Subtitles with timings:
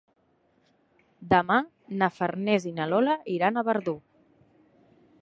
[1.33, 1.59] Demà
[2.01, 3.99] na Farners i na Lola iran a Verdú.